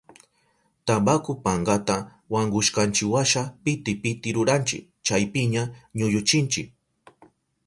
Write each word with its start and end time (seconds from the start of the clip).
Tabaku 0.85 1.31
pankata 1.43 1.95
wankushkanchiwasha 2.33 3.41
piti 3.63 3.93
piti 4.01 4.29
ruranchi, 4.35 4.77
chaypiña 5.05 5.63
ñuyuchinchi. 5.97 6.61